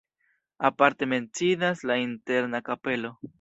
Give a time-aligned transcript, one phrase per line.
[0.69, 3.13] Aparte menciindas la interna kapelo.